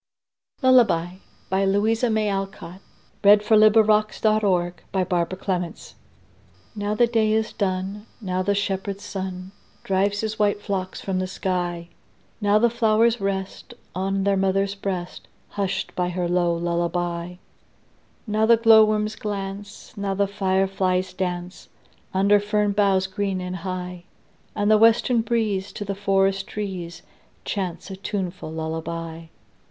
[0.63, 1.09] nt, and joy, and
[1.51, 2.81] peace, Like a soft
[3.23, 4.41] winged flock of doves.
[4.41, 4.81] Louisa May Alcott
[5.53, 5.67] Lullaby
[6.75, 9.51] NOW the day is done, Now the shepherd sun
[9.83, 11.89] Drives his white flocks from the sky;
[12.41, 17.35] Now the flowers rest On their mother's breast, Hushed by her low lullaby.
[18.25, 21.69] Now the glowworms glance, Now the fireflies dance,
[22.11, 24.05] Under fern boughs green and high;
[24.55, 27.03] And the western breeze To the forest trees
[27.45, 29.25] Chants a tuneful lullaby.